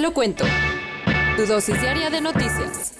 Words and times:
Te 0.00 0.06
lo 0.06 0.14
cuento. 0.14 0.46
Tu 1.36 1.44
dosis 1.44 1.78
diaria 1.78 2.08
de 2.08 2.22
noticias. 2.22 2.96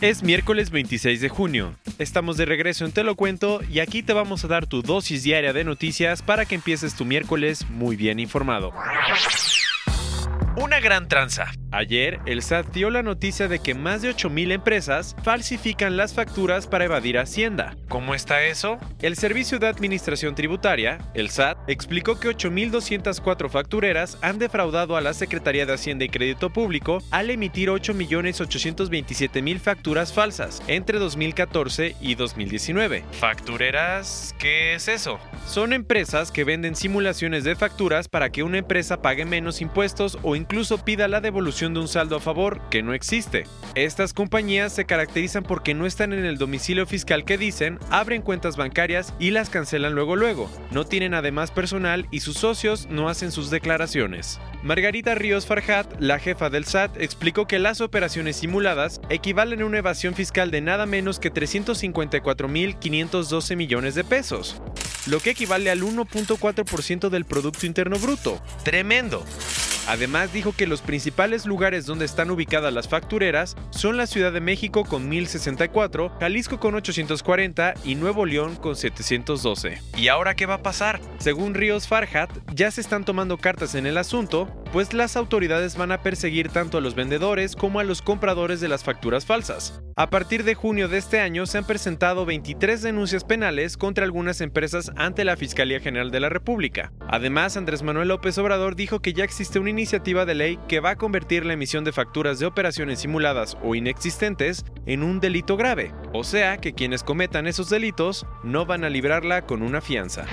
Es 0.00 0.22
miércoles 0.22 0.70
26 0.70 1.20
de 1.20 1.28
junio. 1.28 1.74
Estamos 1.98 2.38
de 2.38 2.46
regreso 2.46 2.86
en 2.86 2.92
Te 2.92 3.04
lo 3.04 3.14
cuento 3.14 3.60
y 3.70 3.80
aquí 3.80 4.02
te 4.02 4.14
vamos 4.14 4.42
a 4.42 4.48
dar 4.48 4.64
tu 4.64 4.80
dosis 4.80 5.22
diaria 5.22 5.52
de 5.52 5.64
noticias 5.64 6.22
para 6.22 6.46
que 6.46 6.54
empieces 6.54 6.94
tu 6.94 7.04
miércoles 7.04 7.68
muy 7.68 7.94
bien 7.94 8.18
informado. 8.20 8.72
Una 10.56 10.80
gran 10.80 11.08
tranza. 11.08 11.52
Ayer, 11.72 12.18
el 12.26 12.42
SAT 12.42 12.72
dio 12.72 12.90
la 12.90 13.04
noticia 13.04 13.46
de 13.46 13.60
que 13.60 13.74
más 13.74 14.02
de 14.02 14.10
8.000 14.10 14.50
empresas 14.52 15.14
falsifican 15.22 15.96
las 15.96 16.14
facturas 16.14 16.66
para 16.66 16.86
evadir 16.86 17.16
Hacienda. 17.16 17.76
¿Cómo 17.88 18.14
está 18.14 18.42
eso? 18.42 18.78
El 19.00 19.16
Servicio 19.16 19.60
de 19.60 19.68
Administración 19.68 20.34
Tributaria, 20.34 20.98
el 21.14 21.30
SAT, 21.30 21.58
explicó 21.68 22.18
que 22.18 22.28
8.204 22.28 23.48
factureras 23.48 24.18
han 24.20 24.40
defraudado 24.40 24.96
a 24.96 25.00
la 25.00 25.14
Secretaría 25.14 25.64
de 25.64 25.74
Hacienda 25.74 26.04
y 26.04 26.08
Crédito 26.08 26.50
Público 26.50 26.98
al 27.12 27.30
emitir 27.30 27.68
8.827.000 27.68 29.58
facturas 29.60 30.12
falsas 30.12 30.62
entre 30.66 30.98
2014 30.98 31.94
y 32.00 32.16
2019. 32.16 33.04
¿Factureras? 33.12 34.34
¿Qué 34.40 34.74
es 34.74 34.88
eso? 34.88 35.20
Son 35.46 35.72
empresas 35.72 36.32
que 36.32 36.42
venden 36.42 36.74
simulaciones 36.74 37.44
de 37.44 37.54
facturas 37.54 38.08
para 38.08 38.30
que 38.30 38.42
una 38.42 38.58
empresa 38.58 39.02
pague 39.02 39.24
menos 39.24 39.60
impuestos 39.60 40.18
o 40.22 40.34
incluso 40.34 40.84
pida 40.84 41.06
la 41.06 41.20
devolución 41.20 41.59
de 41.60 41.80
un 41.80 41.88
saldo 41.88 42.16
a 42.16 42.20
favor 42.20 42.58
que 42.70 42.82
no 42.82 42.94
existe. 42.94 43.44
Estas 43.74 44.14
compañías 44.14 44.72
se 44.72 44.86
caracterizan 44.86 45.42
porque 45.42 45.74
no 45.74 45.84
están 45.84 46.14
en 46.14 46.24
el 46.24 46.38
domicilio 46.38 46.86
fiscal 46.86 47.26
que 47.26 47.36
dicen, 47.36 47.78
abren 47.90 48.22
cuentas 48.22 48.56
bancarias 48.56 49.12
y 49.18 49.30
las 49.30 49.50
cancelan 49.50 49.94
luego 49.94 50.16
luego. 50.16 50.50
No 50.70 50.84
tienen 50.84 51.12
además 51.12 51.50
personal 51.50 52.06
y 52.10 52.20
sus 52.20 52.38
socios 52.38 52.88
no 52.90 53.10
hacen 53.10 53.30
sus 53.30 53.50
declaraciones. 53.50 54.40
Margarita 54.62 55.14
Ríos 55.14 55.44
Farhat, 55.46 56.00
la 56.00 56.18
jefa 56.18 56.48
del 56.48 56.64
SAT, 56.64 56.96
explicó 57.00 57.46
que 57.46 57.58
las 57.58 57.82
operaciones 57.82 58.36
simuladas 58.36 59.02
equivalen 59.10 59.60
a 59.60 59.66
una 59.66 59.76
evasión 59.78 60.14
fiscal 60.14 60.50
de 60.50 60.62
nada 60.62 60.86
menos 60.86 61.18
que 61.18 61.30
354.512 61.32 63.56
millones 63.56 63.94
de 63.94 64.04
pesos, 64.04 64.62
lo 65.06 65.20
que 65.20 65.30
equivale 65.30 65.70
al 65.70 65.82
1.4% 65.82 67.10
del 67.10 67.26
Producto 67.26 67.66
Interno 67.66 67.98
Bruto. 67.98 68.40
¡Tremendo! 68.64 69.24
Además 69.90 70.32
dijo 70.32 70.52
que 70.52 70.68
los 70.68 70.82
principales 70.82 71.46
lugares 71.46 71.84
donde 71.84 72.04
están 72.04 72.30
ubicadas 72.30 72.72
las 72.72 72.86
factureras 72.86 73.56
son 73.70 73.96
la 73.96 74.06
Ciudad 74.06 74.32
de 74.32 74.40
México 74.40 74.84
con 74.84 75.08
1064, 75.08 76.12
Jalisco 76.20 76.60
con 76.60 76.76
840 76.76 77.74
y 77.84 77.96
Nuevo 77.96 78.24
León 78.24 78.54
con 78.54 78.76
712. 78.76 79.82
¿Y 79.96 80.06
ahora 80.06 80.36
qué 80.36 80.46
va 80.46 80.54
a 80.54 80.62
pasar? 80.62 81.00
Según 81.18 81.54
Ríos 81.54 81.88
Farhat, 81.88 82.30
ya 82.54 82.70
se 82.70 82.80
están 82.80 83.04
tomando 83.04 83.36
cartas 83.36 83.74
en 83.74 83.84
el 83.84 83.98
asunto, 83.98 84.59
pues 84.72 84.92
las 84.92 85.16
autoridades 85.16 85.76
van 85.76 85.92
a 85.92 86.02
perseguir 86.02 86.48
tanto 86.48 86.78
a 86.78 86.80
los 86.80 86.94
vendedores 86.94 87.56
como 87.56 87.80
a 87.80 87.84
los 87.84 88.02
compradores 88.02 88.60
de 88.60 88.68
las 88.68 88.84
facturas 88.84 89.26
falsas. 89.26 89.82
A 89.96 90.08
partir 90.08 90.44
de 90.44 90.54
junio 90.54 90.88
de 90.88 90.98
este 90.98 91.20
año 91.20 91.46
se 91.46 91.58
han 91.58 91.66
presentado 91.66 92.24
23 92.24 92.80
denuncias 92.80 93.24
penales 93.24 93.76
contra 93.76 94.04
algunas 94.04 94.40
empresas 94.40 94.92
ante 94.96 95.24
la 95.24 95.36
Fiscalía 95.36 95.80
General 95.80 96.10
de 96.10 96.20
la 96.20 96.28
República. 96.28 96.92
Además, 97.08 97.56
Andrés 97.56 97.82
Manuel 97.82 98.08
López 98.08 98.38
Obrador 98.38 98.76
dijo 98.76 99.00
que 99.00 99.12
ya 99.12 99.24
existe 99.24 99.58
una 99.58 99.70
iniciativa 99.70 100.24
de 100.24 100.34
ley 100.34 100.58
que 100.68 100.80
va 100.80 100.90
a 100.90 100.96
convertir 100.96 101.44
la 101.44 101.54
emisión 101.54 101.84
de 101.84 101.92
facturas 101.92 102.38
de 102.38 102.46
operaciones 102.46 103.00
simuladas 103.00 103.56
o 103.62 103.74
inexistentes 103.74 104.64
en 104.86 105.02
un 105.02 105.20
delito 105.20 105.56
grave, 105.56 105.92
o 106.12 106.24
sea 106.24 106.58
que 106.58 106.72
quienes 106.72 107.02
cometan 107.02 107.46
esos 107.46 107.68
delitos 107.68 108.26
no 108.44 108.66
van 108.66 108.84
a 108.84 108.90
librarla 108.90 109.46
con 109.46 109.62
una 109.62 109.80
fianza. 109.80 110.26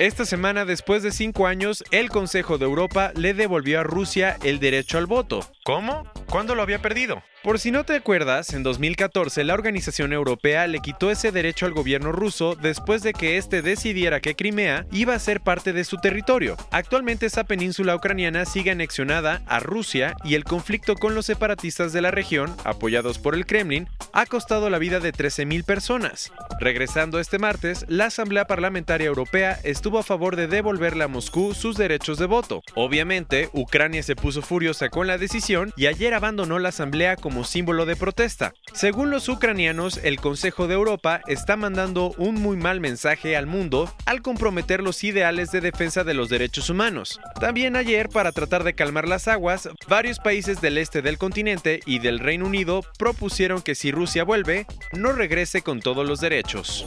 Esta 0.00 0.24
semana, 0.24 0.64
después 0.64 1.04
de 1.04 1.12
cinco 1.12 1.46
años, 1.46 1.84
el 1.92 2.08
Consejo 2.08 2.58
de 2.58 2.64
Europa 2.64 3.12
le 3.14 3.32
devolvió 3.32 3.78
a 3.78 3.84
Rusia 3.84 4.36
el 4.42 4.58
derecho 4.58 4.98
al 4.98 5.06
voto. 5.06 5.48
¿Cómo? 5.62 6.10
¿Cuándo 6.28 6.56
lo 6.56 6.62
había 6.62 6.82
perdido? 6.82 7.22
Por 7.44 7.60
si 7.60 7.70
no 7.70 7.84
te 7.84 7.94
acuerdas, 7.94 8.54
en 8.54 8.64
2014 8.64 9.44
la 9.44 9.54
Organización 9.54 10.12
Europea 10.12 10.66
le 10.66 10.80
quitó 10.80 11.12
ese 11.12 11.30
derecho 11.30 11.66
al 11.66 11.74
gobierno 11.74 12.10
ruso 12.10 12.56
después 12.56 13.04
de 13.04 13.12
que 13.12 13.36
éste 13.36 13.62
decidiera 13.62 14.18
que 14.18 14.34
Crimea 14.34 14.84
iba 14.90 15.14
a 15.14 15.18
ser 15.20 15.42
parte 15.42 15.72
de 15.72 15.84
su 15.84 15.98
territorio. 15.98 16.56
Actualmente 16.72 17.26
esa 17.26 17.44
península 17.44 17.94
ucraniana 17.94 18.46
sigue 18.46 18.72
anexionada 18.72 19.42
a 19.46 19.60
Rusia 19.60 20.16
y 20.24 20.34
el 20.34 20.42
conflicto 20.42 20.96
con 20.96 21.14
los 21.14 21.26
separatistas 21.26 21.92
de 21.92 22.00
la 22.00 22.10
región, 22.10 22.52
apoyados 22.64 23.20
por 23.20 23.36
el 23.36 23.46
Kremlin, 23.46 23.88
ha 24.14 24.26
costado 24.26 24.70
la 24.70 24.78
vida 24.78 25.00
de 25.00 25.12
13.000 25.12 25.64
personas. 25.64 26.32
Regresando 26.60 27.18
este 27.18 27.40
martes, 27.40 27.84
la 27.88 28.06
Asamblea 28.06 28.46
Parlamentaria 28.46 29.08
Europea 29.08 29.58
estuvo 29.64 29.98
a 29.98 30.04
favor 30.04 30.36
de 30.36 30.46
devolverle 30.46 31.02
a 31.02 31.08
Moscú 31.08 31.52
sus 31.52 31.76
derechos 31.76 32.18
de 32.18 32.26
voto. 32.26 32.62
Obviamente, 32.76 33.50
Ucrania 33.52 34.04
se 34.04 34.14
puso 34.14 34.40
furiosa 34.40 34.88
con 34.88 35.08
la 35.08 35.18
decisión 35.18 35.72
y 35.76 35.86
ayer 35.86 36.14
abandonó 36.14 36.60
la 36.60 36.68
Asamblea 36.68 37.16
como 37.16 37.42
símbolo 37.42 37.86
de 37.86 37.96
protesta. 37.96 38.54
Según 38.72 39.10
los 39.10 39.28
ucranianos, 39.28 39.98
el 40.04 40.20
Consejo 40.20 40.68
de 40.68 40.74
Europa 40.74 41.20
está 41.26 41.56
mandando 41.56 42.14
un 42.16 42.36
muy 42.36 42.56
mal 42.56 42.78
mensaje 42.78 43.36
al 43.36 43.48
mundo 43.48 43.92
al 44.06 44.22
comprometer 44.22 44.80
los 44.80 45.02
ideales 45.02 45.50
de 45.50 45.60
defensa 45.60 46.04
de 46.04 46.14
los 46.14 46.28
derechos 46.28 46.70
humanos. 46.70 47.18
También 47.40 47.74
ayer, 47.74 48.08
para 48.08 48.30
tratar 48.30 48.62
de 48.62 48.74
calmar 48.74 49.08
las 49.08 49.26
aguas, 49.26 49.68
varios 49.88 50.20
países 50.20 50.60
del 50.60 50.78
este 50.78 51.02
del 51.02 51.18
continente 51.18 51.80
y 51.84 51.98
del 51.98 52.20
Reino 52.20 52.46
Unido 52.46 52.82
propusieron 52.96 53.60
que 53.60 53.74
si 53.74 53.90
Rusia 53.90 54.03
vuelve, 54.24 54.66
no 54.92 55.12
regrese 55.12 55.62
con 55.62 55.80
todos 55.80 56.06
los 56.06 56.20
derechos. 56.20 56.86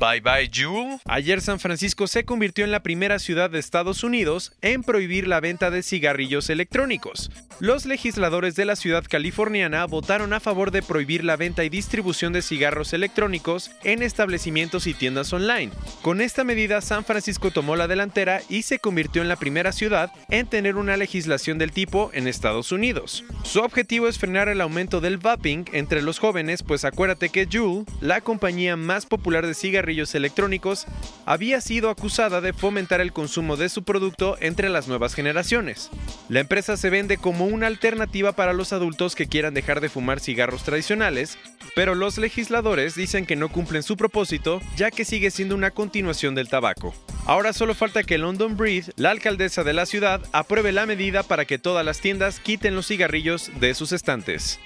Bye 0.00 0.22
bye 0.22 0.48
Jewel. 0.50 0.98
Ayer 1.04 1.42
San 1.42 1.60
Francisco 1.60 2.06
se 2.06 2.24
convirtió 2.24 2.64
en 2.64 2.70
la 2.70 2.82
primera 2.82 3.18
ciudad 3.18 3.50
de 3.50 3.58
Estados 3.58 4.02
Unidos 4.02 4.54
en 4.62 4.82
prohibir 4.82 5.28
la 5.28 5.40
venta 5.40 5.70
de 5.70 5.82
cigarrillos 5.82 6.48
electrónicos. 6.48 7.30
Los 7.58 7.84
legisladores 7.84 8.56
de 8.56 8.64
la 8.64 8.76
ciudad 8.76 9.04
californiana 9.06 9.84
votaron 9.84 10.32
a 10.32 10.40
favor 10.40 10.70
de 10.70 10.80
prohibir 10.80 11.22
la 11.22 11.36
venta 11.36 11.64
y 11.64 11.68
distribución 11.68 12.32
de 12.32 12.40
cigarros 12.40 12.94
electrónicos 12.94 13.72
en 13.84 14.02
establecimientos 14.02 14.86
y 14.86 14.94
tiendas 14.94 15.34
online. 15.34 15.70
Con 16.00 16.22
esta 16.22 16.44
medida 16.44 16.80
San 16.80 17.04
Francisco 17.04 17.50
tomó 17.50 17.76
la 17.76 17.86
delantera 17.86 18.40
y 18.48 18.62
se 18.62 18.78
convirtió 18.78 19.20
en 19.20 19.28
la 19.28 19.36
primera 19.36 19.70
ciudad 19.70 20.10
en 20.30 20.46
tener 20.46 20.76
una 20.76 20.96
legislación 20.96 21.58
del 21.58 21.72
tipo 21.72 22.10
en 22.14 22.26
Estados 22.26 22.72
Unidos. 22.72 23.22
Su 23.44 23.60
objetivo 23.60 24.08
es 24.08 24.18
frenar 24.18 24.48
el 24.48 24.62
aumento 24.62 25.02
del 25.02 25.18
vaping 25.18 25.66
entre 25.74 26.00
los 26.00 26.18
jóvenes, 26.18 26.62
pues 26.62 26.86
acuérdate 26.86 27.28
que 27.28 27.46
Juul, 27.52 27.84
la 28.00 28.22
compañía 28.22 28.76
más 28.76 29.04
popular 29.04 29.46
de 29.46 29.52
cigarrillos 29.52 29.89
electrónicos, 30.14 30.86
había 31.26 31.60
sido 31.60 31.90
acusada 31.90 32.40
de 32.40 32.52
fomentar 32.52 33.00
el 33.00 33.12
consumo 33.12 33.56
de 33.56 33.68
su 33.68 33.82
producto 33.82 34.36
entre 34.40 34.68
las 34.68 34.88
nuevas 34.88 35.14
generaciones. 35.14 35.90
La 36.28 36.40
empresa 36.40 36.76
se 36.76 36.90
vende 36.90 37.16
como 37.16 37.46
una 37.46 37.66
alternativa 37.66 38.32
para 38.32 38.52
los 38.52 38.72
adultos 38.72 39.14
que 39.14 39.26
quieran 39.26 39.54
dejar 39.54 39.80
de 39.80 39.88
fumar 39.88 40.20
cigarros 40.20 40.62
tradicionales, 40.62 41.38
pero 41.74 41.94
los 41.94 42.18
legisladores 42.18 42.94
dicen 42.94 43.26
que 43.26 43.36
no 43.36 43.48
cumplen 43.48 43.82
su 43.82 43.96
propósito 43.96 44.60
ya 44.76 44.90
que 44.90 45.04
sigue 45.04 45.30
siendo 45.30 45.54
una 45.54 45.70
continuación 45.70 46.34
del 46.34 46.48
tabaco. 46.48 46.94
Ahora 47.26 47.52
solo 47.52 47.74
falta 47.74 48.02
que 48.02 48.18
London 48.18 48.56
Breed, 48.56 48.86
la 48.96 49.10
alcaldesa 49.10 49.62
de 49.62 49.72
la 49.72 49.86
ciudad, 49.86 50.20
apruebe 50.32 50.72
la 50.72 50.86
medida 50.86 51.22
para 51.22 51.44
que 51.44 51.58
todas 51.58 51.84
las 51.84 52.00
tiendas 52.00 52.40
quiten 52.40 52.74
los 52.74 52.86
cigarrillos 52.86 53.50
de 53.60 53.74
sus 53.74 53.92
estantes. 53.92 54.58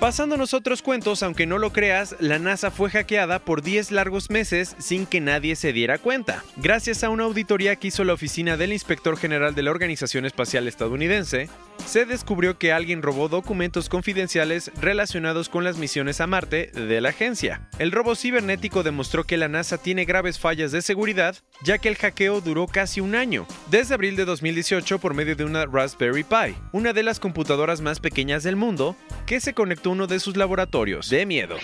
Pasándonos 0.00 0.52
otros 0.52 0.82
cuentos, 0.82 1.22
aunque 1.22 1.46
no 1.46 1.56
lo 1.56 1.72
creas, 1.72 2.16
la 2.20 2.38
NASA 2.38 2.70
fue 2.70 2.90
hackeada 2.90 3.38
por 3.38 3.62
10 3.62 3.92
largos 3.92 4.28
meses 4.28 4.76
sin 4.78 5.06
que 5.06 5.22
nadie 5.22 5.56
se 5.56 5.72
diera 5.72 5.96
cuenta. 5.96 6.44
Gracias 6.56 7.02
a 7.02 7.08
una 7.08 7.24
auditoría 7.24 7.76
que 7.76 7.88
hizo 7.88 8.04
la 8.04 8.12
oficina 8.12 8.58
del 8.58 8.74
inspector 8.74 9.16
general 9.16 9.54
de 9.54 9.62
la 9.62 9.70
Organización 9.70 10.26
Espacial 10.26 10.68
Estadounidense, 10.68 11.48
se 11.84 12.04
descubrió 12.04 12.58
que 12.58 12.72
alguien 12.72 13.02
robó 13.02 13.28
documentos 13.28 13.88
confidenciales 13.88 14.70
relacionados 14.80 15.48
con 15.48 15.64
las 15.64 15.76
misiones 15.76 16.20
a 16.20 16.26
Marte 16.26 16.70
de 16.72 17.00
la 17.00 17.10
agencia. 17.10 17.68
El 17.78 17.92
robo 17.92 18.14
cibernético 18.14 18.82
demostró 18.82 19.24
que 19.24 19.36
la 19.36 19.48
NASA 19.48 19.78
tiene 19.78 20.04
graves 20.04 20.38
fallas 20.38 20.72
de 20.72 20.82
seguridad, 20.82 21.36
ya 21.62 21.78
que 21.78 21.88
el 21.88 21.96
hackeo 21.96 22.40
duró 22.40 22.66
casi 22.66 23.00
un 23.00 23.14
año, 23.14 23.46
desde 23.70 23.94
abril 23.94 24.16
de 24.16 24.24
2018 24.24 24.98
por 24.98 25.14
medio 25.14 25.36
de 25.36 25.44
una 25.44 25.66
Raspberry 25.66 26.24
Pi, 26.24 26.56
una 26.72 26.92
de 26.92 27.02
las 27.02 27.20
computadoras 27.20 27.80
más 27.80 28.00
pequeñas 28.00 28.42
del 28.42 28.56
mundo, 28.56 28.96
que 29.26 29.40
se 29.40 29.54
conectó 29.54 29.90
uno 29.90 30.06
de 30.06 30.20
sus 30.20 30.36
laboratorios. 30.36 31.08
De 31.10 31.26
miedo. 31.26 31.56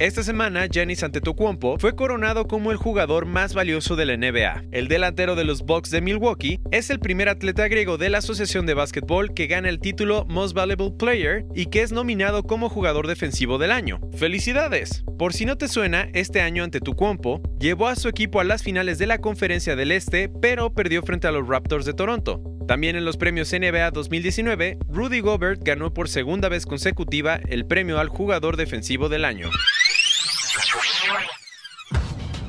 Esta 0.00 0.22
semana, 0.22 0.64
Giannis 0.64 1.02
Antetokounmpo 1.02 1.76
fue 1.78 1.94
coronado 1.94 2.46
como 2.46 2.70
el 2.70 2.78
jugador 2.78 3.26
más 3.26 3.52
valioso 3.52 3.96
de 3.96 4.06
la 4.06 4.16
NBA. 4.16 4.64
El 4.72 4.88
delantero 4.88 5.36
de 5.36 5.44
los 5.44 5.60
Bucks 5.60 5.90
de 5.90 6.00
Milwaukee 6.00 6.58
es 6.70 6.88
el 6.88 7.00
primer 7.00 7.28
atleta 7.28 7.68
griego 7.68 7.98
de 7.98 8.08
la 8.08 8.16
Asociación 8.16 8.64
de 8.64 8.72
Básquetbol 8.72 9.34
que 9.34 9.46
gana 9.46 9.68
el 9.68 9.78
título 9.78 10.24
Most 10.26 10.54
Valuable 10.54 10.92
Player 10.98 11.44
y 11.54 11.66
que 11.66 11.82
es 11.82 11.92
nominado 11.92 12.44
como 12.44 12.70
jugador 12.70 13.08
defensivo 13.08 13.58
del 13.58 13.72
año. 13.72 14.00
¡Felicidades! 14.16 15.04
Por 15.18 15.34
si 15.34 15.44
no 15.44 15.58
te 15.58 15.68
suena, 15.68 16.08
este 16.14 16.40
año 16.40 16.64
Antetokounmpo 16.64 17.42
llevó 17.58 17.88
a 17.88 17.94
su 17.94 18.08
equipo 18.08 18.40
a 18.40 18.44
las 18.44 18.62
finales 18.62 18.96
de 18.96 19.06
la 19.06 19.18
Conferencia 19.18 19.76
del 19.76 19.92
Este, 19.92 20.30
pero 20.40 20.72
perdió 20.72 21.02
frente 21.02 21.28
a 21.28 21.30
los 21.30 21.46
Raptors 21.46 21.84
de 21.84 21.92
Toronto. 21.92 22.40
También 22.66 22.96
en 22.96 23.04
los 23.04 23.18
premios 23.18 23.52
NBA 23.52 23.90
2019, 23.90 24.78
Rudy 24.88 25.20
Gobert 25.20 25.60
ganó 25.62 25.92
por 25.92 26.08
segunda 26.08 26.48
vez 26.48 26.64
consecutiva 26.64 27.38
el 27.50 27.66
premio 27.66 27.98
al 27.98 28.08
jugador 28.08 28.56
defensivo 28.56 29.10
del 29.10 29.26
año. 29.26 29.50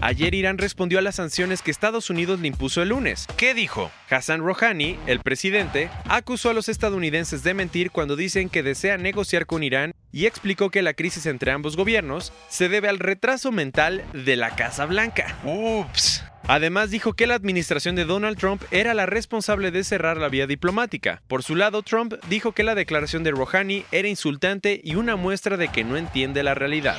Ayer 0.04 0.34
Irán 0.34 0.58
respondió 0.58 0.98
a 0.98 1.04
las 1.04 1.16
sanciones 1.16 1.62
que 1.62 1.70
Estados 1.70 2.10
Unidos 2.10 2.40
le 2.40 2.48
impuso 2.48 2.82
el 2.82 2.90
lunes. 2.90 3.28
¿Qué 3.38 3.54
dijo? 3.54 3.92
Hassan 4.10 4.42
Rouhani, 4.42 4.98
el 5.06 5.20
presidente, 5.20 5.92
acusó 6.10 6.50
a 6.50 6.54
los 6.54 6.70
estadounidenses 6.70 7.44
de 7.44 7.54
mentir 7.54 7.92
cuando 7.92 8.16
dicen 8.16 8.50
que 8.50 8.64
desean 8.64 9.04
negociar 9.04 9.46
con 9.46 9.62
Irán 9.62 9.94
y 10.12 10.26
explicó 10.26 10.72
que 10.72 10.82
la 10.82 10.96
crisis 10.96 11.28
entre 11.28 11.52
ambos 11.52 11.78
gobiernos 11.78 12.34
se 12.50 12.68
debe 12.68 12.90
al 12.90 12.98
retraso 12.98 13.52
mental 13.52 14.04
de 14.14 14.36
la 14.38 14.56
Casa 14.56 14.88
Blanca. 14.88 15.38
Ups. 15.44 16.24
Además 16.48 16.90
dijo 16.90 17.14
que 17.14 17.28
la 17.28 17.36
administración 17.36 17.96
de 17.96 18.06
Donald 18.06 18.40
Trump 18.40 18.64
era 18.72 18.96
la 18.96 19.06
responsable 19.06 19.70
de 19.70 19.84
cerrar 19.84 20.18
la 20.18 20.30
vía 20.30 20.48
diplomática. 20.48 21.22
Por 21.28 21.44
su 21.44 21.56
lado, 21.56 21.84
Trump 21.84 22.16
dijo 22.28 22.54
que 22.54 22.64
la 22.64 22.74
declaración 22.74 23.24
de 23.24 23.30
Rouhani 23.30 23.86
era 23.92 24.08
insultante 24.08 24.82
y 24.84 24.96
una 24.96 25.16
muestra 25.16 25.58
de 25.58 25.68
que 25.68 25.84
no 25.84 25.96
entiende 25.96 26.42
la 26.42 26.56
realidad. 26.56 26.98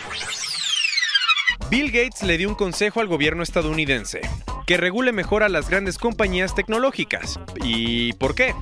Bill 1.73 1.91
Gates 1.91 2.23
le 2.23 2.37
dio 2.37 2.51
un 2.51 2.55
consejo 2.55 3.01
al 3.01 3.07
gobierno 3.07 3.43
estadounidense, 3.43 4.21
que 4.67 4.77
regule 4.77 5.11
mejor 5.11 5.43
a 5.43 5.49
las 5.49 5.71
grandes 5.71 5.97
compañías 5.97 6.55
tecnológicas. 6.55 7.41
¿Y 7.65 8.13
por 8.13 8.35
qué? 8.35 8.55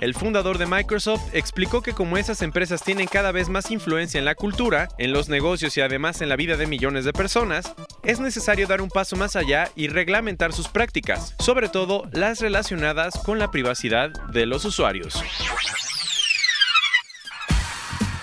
El 0.00 0.14
fundador 0.14 0.56
de 0.56 0.64
Microsoft 0.64 1.20
explicó 1.34 1.82
que 1.82 1.92
como 1.92 2.16
esas 2.16 2.40
empresas 2.40 2.82
tienen 2.82 3.06
cada 3.06 3.32
vez 3.32 3.50
más 3.50 3.70
influencia 3.70 4.16
en 4.16 4.24
la 4.24 4.34
cultura, 4.34 4.88
en 4.96 5.12
los 5.12 5.28
negocios 5.28 5.76
y 5.76 5.82
además 5.82 6.22
en 6.22 6.30
la 6.30 6.36
vida 6.36 6.56
de 6.56 6.66
millones 6.66 7.04
de 7.04 7.12
personas, 7.12 7.74
es 8.02 8.18
necesario 8.18 8.66
dar 8.66 8.80
un 8.80 8.88
paso 8.88 9.14
más 9.14 9.36
allá 9.36 9.70
y 9.76 9.88
reglamentar 9.88 10.54
sus 10.54 10.68
prácticas, 10.68 11.34
sobre 11.40 11.68
todo 11.68 12.08
las 12.12 12.40
relacionadas 12.40 13.18
con 13.26 13.38
la 13.38 13.50
privacidad 13.50 14.08
de 14.32 14.46
los 14.46 14.64
usuarios. 14.64 15.22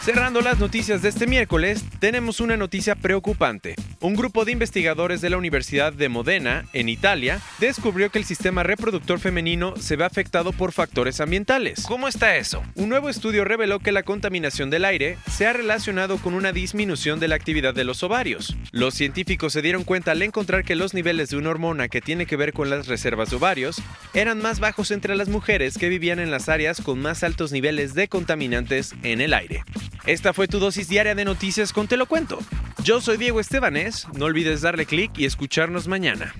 Cerrando 0.03 0.41
las 0.41 0.57
noticias 0.57 1.03
de 1.03 1.09
este 1.09 1.27
miércoles, 1.27 1.85
tenemos 1.99 2.39
una 2.39 2.57
noticia 2.57 2.95
preocupante. 2.95 3.75
Un 3.99 4.15
grupo 4.15 4.45
de 4.45 4.51
investigadores 4.51 5.21
de 5.21 5.29
la 5.29 5.37
Universidad 5.37 5.93
de 5.93 6.09
Modena, 6.09 6.65
en 6.73 6.89
Italia, 6.89 7.39
descubrió 7.59 8.09
que 8.09 8.17
el 8.17 8.25
sistema 8.25 8.63
reproductor 8.63 9.19
femenino 9.19 9.75
se 9.77 9.97
ve 9.97 10.03
afectado 10.03 10.53
por 10.53 10.71
factores 10.71 11.21
ambientales. 11.21 11.83
¿Cómo 11.87 12.07
está 12.07 12.35
eso? 12.35 12.63
Un 12.73 12.89
nuevo 12.89 13.09
estudio 13.09 13.45
reveló 13.45 13.77
que 13.77 13.91
la 13.91 14.01
contaminación 14.01 14.71
del 14.71 14.85
aire 14.85 15.19
se 15.29 15.45
ha 15.45 15.53
relacionado 15.53 16.17
con 16.17 16.33
una 16.33 16.51
disminución 16.51 17.19
de 17.19 17.27
la 17.27 17.35
actividad 17.35 17.75
de 17.75 17.83
los 17.83 18.01
ovarios. 18.01 18.57
Los 18.71 18.95
científicos 18.95 19.53
se 19.53 19.61
dieron 19.61 19.83
cuenta 19.83 20.13
al 20.13 20.23
encontrar 20.23 20.63
que 20.63 20.73
los 20.73 20.95
niveles 20.95 21.29
de 21.29 21.37
una 21.37 21.51
hormona 21.51 21.89
que 21.89 22.01
tiene 22.01 22.25
que 22.25 22.37
ver 22.37 22.53
con 22.53 22.71
las 22.71 22.87
reservas 22.87 23.29
de 23.29 23.35
ovarios 23.35 23.79
eran 24.15 24.41
más 24.41 24.59
bajos 24.59 24.89
entre 24.89 25.15
las 25.15 25.29
mujeres 25.29 25.77
que 25.77 25.89
vivían 25.89 26.17
en 26.17 26.31
las 26.31 26.49
áreas 26.49 26.81
con 26.81 26.99
más 26.99 27.23
altos 27.23 27.51
niveles 27.51 27.93
de 27.93 28.07
contaminantes 28.07 28.95
en 29.03 29.21
el 29.21 29.35
aire. 29.35 29.63
Esta 30.05 30.33
fue 30.33 30.47
tu 30.47 30.59
dosis 30.59 30.87
diaria 30.89 31.13
de 31.13 31.25
noticias 31.25 31.71
con 31.71 31.87
Te 31.87 31.95
lo 31.95 32.07
cuento. 32.07 32.39
Yo 32.83 33.01
soy 33.01 33.17
Diego 33.17 33.39
Estebanés, 33.39 34.07
no 34.13 34.25
olvides 34.25 34.61
darle 34.61 34.85
clic 34.85 35.11
y 35.17 35.25
escucharnos 35.25 35.87
mañana. 35.87 36.33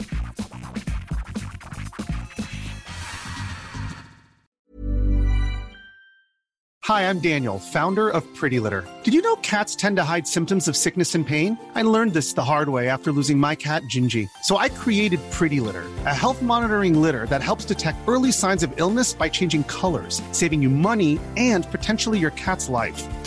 Hi, 6.85 7.07
I'm 7.07 7.19
Daniel, 7.19 7.59
founder 7.59 8.09
of 8.09 8.25
Pretty 8.35 8.59
Litter. 8.59 8.83
Did 9.03 9.13
you 9.13 9.21
know 9.21 9.35
cats 9.37 9.75
tend 9.75 9.95
to 9.97 10.03
hide 10.03 10.27
symptoms 10.27 10.67
of 10.67 10.75
sickness 10.75 11.15
and 11.15 11.25
pain? 11.25 11.57
I 11.73 11.83
learned 11.83 12.13
this 12.13 12.33
the 12.33 12.43
hard 12.43 12.69
way 12.69 12.89
after 12.89 13.13
losing 13.13 13.37
my 13.37 13.55
cat, 13.55 13.83
Gingy. 13.83 14.27
So 14.43 14.57
I 14.57 14.67
created 14.67 15.19
Pretty 15.31 15.61
Litter, 15.61 15.85
a 16.05 16.13
health 16.13 16.41
monitoring 16.41 16.99
litter 16.99 17.27
that 17.27 17.43
helps 17.43 17.65
detect 17.65 17.99
early 18.07 18.31
signs 18.31 18.63
of 18.63 18.73
illness 18.77 19.13
by 19.13 19.29
changing 19.29 19.63
colors, 19.65 20.21
saving 20.31 20.61
you 20.61 20.69
money 20.69 21.17
and 21.37 21.69
potentially 21.71 22.19
your 22.19 22.31
cat's 22.31 22.67
life. 22.67 23.01